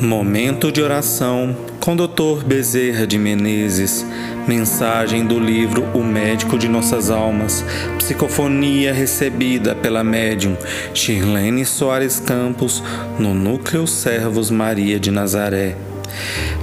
Momento 0.00 0.70
de 0.70 0.82
oração 0.82 1.56
com 1.80 1.96
Dr. 1.96 2.44
Bezerra 2.44 3.06
de 3.06 3.16
Menezes. 3.16 4.04
Mensagem 4.46 5.24
do 5.24 5.40
livro 5.40 5.84
O 5.94 6.04
Médico 6.04 6.58
de 6.58 6.68
Nossas 6.68 7.10
Almas. 7.10 7.64
Psicofonia 7.96 8.92
recebida 8.92 9.74
pela 9.74 10.04
médium 10.04 10.54
Shirlene 10.92 11.64
Soares 11.64 12.20
Campos 12.20 12.84
no 13.18 13.32
Núcleo 13.32 13.86
Servos 13.86 14.50
Maria 14.50 15.00
de 15.00 15.10
Nazaré. 15.10 15.76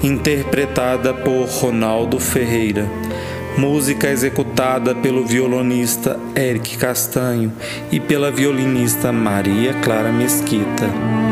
Interpretada 0.03 1.11
por 1.11 1.47
Ronaldo 1.47 2.19
Ferreira. 2.19 2.87
Música 3.57 4.09
executada 4.09 4.93
pelo 4.93 5.25
violonista 5.25 6.19
Eric 6.35 6.77
Castanho 6.77 7.51
e 7.91 7.99
pela 7.99 8.29
violinista 8.29 9.11
Maria 9.11 9.73
Clara 9.81 10.11
Mesquita. 10.11 11.22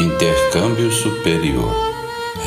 Intercâmbio 0.00 0.90
superior. 0.90 1.72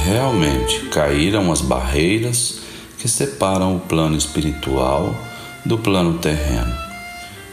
Realmente 0.04 0.82
caíram 0.90 1.50
as 1.50 1.62
barreiras 1.62 2.60
que 3.00 3.08
separam 3.08 3.78
o 3.78 3.80
plano 3.80 4.18
espiritual 4.18 5.16
do 5.64 5.78
plano 5.78 6.18
terreno. 6.18 6.76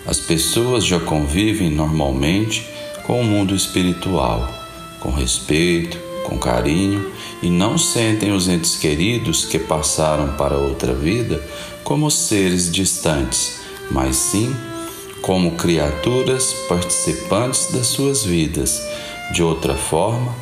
As 0.04 0.18
pessoas 0.18 0.84
já 0.84 0.98
convivem 0.98 1.70
normalmente 1.70 2.66
com 3.06 3.20
o 3.20 3.24
mundo 3.24 3.54
espiritual, 3.54 4.52
com 4.98 5.12
respeito, 5.12 5.96
com 6.24 6.38
carinho 6.38 7.12
e 7.40 7.48
não 7.48 7.78
sentem 7.78 8.32
os 8.32 8.48
entes 8.48 8.74
queridos 8.74 9.44
que 9.44 9.60
passaram 9.60 10.32
para 10.32 10.58
outra 10.58 10.92
vida 10.92 11.40
como 11.84 12.10
seres 12.10 12.68
distantes, 12.68 13.60
mas 13.92 14.16
sim 14.16 14.52
como 15.22 15.52
criaturas 15.52 16.52
participantes 16.68 17.70
das 17.70 17.86
suas 17.86 18.24
vidas 18.24 18.82
de 19.32 19.42
outra 19.42 19.74
forma, 19.74 20.34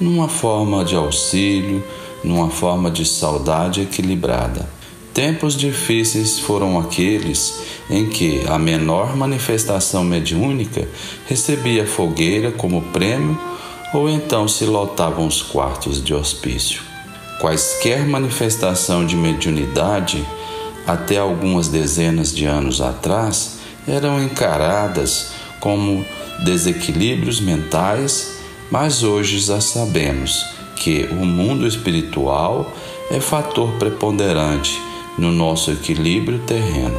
numa 0.00 0.28
forma 0.28 0.84
de 0.84 0.94
auxílio, 0.94 1.82
numa 2.22 2.50
forma 2.50 2.90
de 2.90 3.04
saudade 3.04 3.80
equilibrada. 3.80 4.68
Tempos 5.12 5.56
difíceis 5.56 6.38
foram 6.38 6.78
aqueles 6.78 7.60
em 7.90 8.08
que 8.08 8.44
a 8.46 8.58
menor 8.58 9.16
manifestação 9.16 10.04
mediúnica 10.04 10.88
recebia 11.26 11.86
fogueira 11.86 12.52
como 12.52 12.82
prêmio 12.82 13.38
ou 13.92 14.08
então 14.08 14.46
se 14.46 14.64
lotavam 14.64 15.26
os 15.26 15.42
quartos 15.42 16.02
de 16.04 16.14
hospício. 16.14 16.82
Quaisquer 17.40 18.06
manifestação 18.06 19.04
de 19.06 19.16
mediunidade, 19.16 20.24
até 20.86 21.16
algumas 21.16 21.68
dezenas 21.68 22.34
de 22.34 22.44
anos 22.44 22.80
atrás, 22.80 23.58
eram 23.86 24.22
encaradas 24.22 25.32
como 25.60 26.04
desequilíbrios 26.44 27.40
mentais, 27.40 28.38
mas 28.70 29.02
hoje 29.02 29.38
já 29.38 29.60
sabemos 29.60 30.44
que 30.76 31.08
o 31.10 31.24
mundo 31.26 31.66
espiritual 31.66 32.72
é 33.10 33.20
fator 33.20 33.72
preponderante 33.78 34.80
no 35.18 35.32
nosso 35.32 35.72
equilíbrio 35.72 36.38
terreno. 36.40 36.98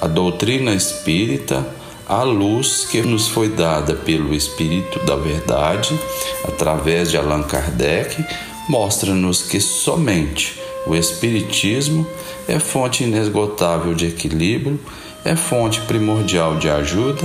A 0.00 0.06
doutrina 0.06 0.72
espírita, 0.72 1.66
a 2.08 2.22
luz 2.22 2.86
que 2.90 3.02
nos 3.02 3.28
foi 3.28 3.48
dada 3.48 3.94
pelo 3.94 4.34
Espírito 4.34 4.98
da 5.04 5.16
Verdade, 5.16 5.98
através 6.44 7.10
de 7.10 7.16
Allan 7.16 7.42
Kardec, 7.42 8.24
mostra-nos 8.68 9.42
que 9.42 9.60
somente 9.60 10.58
o 10.86 10.94
Espiritismo 10.94 12.06
é 12.46 12.58
fonte 12.58 13.04
inesgotável 13.04 13.94
de 13.94 14.06
equilíbrio 14.06 14.80
é 15.24 15.34
fonte 15.36 15.80
primordial 15.82 16.56
de 16.56 16.68
ajuda, 16.68 17.22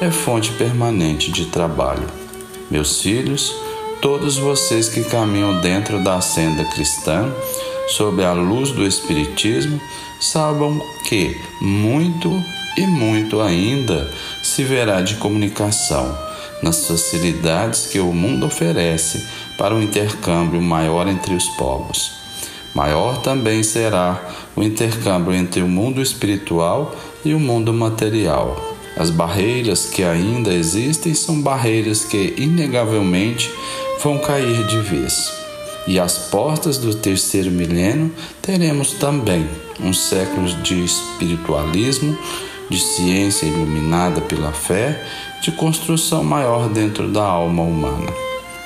é 0.00 0.10
fonte 0.10 0.52
permanente 0.52 1.30
de 1.30 1.46
trabalho. 1.46 2.06
Meus 2.70 3.00
filhos, 3.00 3.54
todos 4.00 4.36
vocês 4.36 4.88
que 4.88 5.04
caminham 5.04 5.60
dentro 5.60 6.02
da 6.02 6.20
senda 6.20 6.64
cristã, 6.64 7.32
sob 7.88 8.24
a 8.24 8.32
luz 8.32 8.70
do 8.70 8.84
Espiritismo, 8.84 9.80
saibam 10.20 10.80
que 11.04 11.40
muito 11.60 12.42
e 12.76 12.86
muito 12.86 13.40
ainda 13.40 14.10
se 14.42 14.64
verá 14.64 15.00
de 15.00 15.14
comunicação 15.14 16.16
nas 16.62 16.86
facilidades 16.86 17.86
que 17.86 18.00
o 18.00 18.12
mundo 18.12 18.46
oferece 18.46 19.26
para 19.56 19.74
o 19.74 19.78
um 19.78 19.82
intercâmbio 19.82 20.60
maior 20.60 21.06
entre 21.06 21.34
os 21.34 21.46
povos. 21.50 22.12
Maior 22.74 23.22
também 23.22 23.62
será 23.62 24.20
o 24.54 24.62
intercâmbio 24.62 25.32
entre 25.32 25.62
o 25.62 25.68
mundo 25.68 26.02
espiritual 26.02 26.94
e 27.24 27.34
o 27.34 27.40
mundo 27.40 27.72
material. 27.72 28.56
As 28.96 29.10
barreiras 29.10 29.86
que 29.86 30.02
ainda 30.02 30.52
existem 30.52 31.14
são 31.14 31.40
barreiras 31.40 32.04
que, 32.04 32.34
inegavelmente, 32.38 33.50
vão 34.02 34.18
cair 34.18 34.66
de 34.66 34.78
vez. 34.78 35.32
E 35.86 36.00
às 36.00 36.18
portas 36.18 36.78
do 36.78 36.94
terceiro 36.94 37.50
milênio 37.50 38.10
teremos 38.42 38.92
também 38.92 39.48
uns 39.80 40.00
séculos 40.00 40.60
de 40.62 40.82
espiritualismo, 40.84 42.16
de 42.68 42.80
ciência 42.80 43.46
iluminada 43.46 44.20
pela 44.20 44.52
fé, 44.52 45.04
de 45.42 45.52
construção 45.52 46.24
maior 46.24 46.68
dentro 46.68 47.08
da 47.08 47.22
alma 47.22 47.62
humana. 47.62 48.10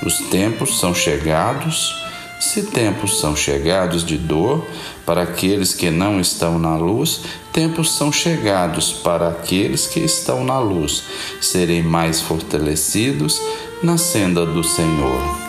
Os 0.02 0.18
tempos 0.30 0.78
são 0.78 0.94
chegados 0.94 1.94
se 2.40 2.62
tempos 2.62 3.20
são 3.20 3.36
chegados 3.36 4.04
de 4.04 4.16
dor 4.16 4.66
para 5.04 5.22
aqueles 5.22 5.74
que 5.74 5.90
não 5.90 6.18
estão 6.18 6.58
na 6.58 6.76
luz, 6.76 7.20
tempos 7.52 7.92
são 7.92 8.10
chegados 8.10 8.92
para 8.92 9.28
aqueles 9.28 9.86
que 9.86 10.00
estão 10.00 10.42
na 10.42 10.58
luz 10.58 11.04
serem 11.40 11.82
mais 11.82 12.20
fortalecidos 12.20 13.40
na 13.82 13.98
senda 13.98 14.46
do 14.46 14.64
Senhor. 14.64 15.39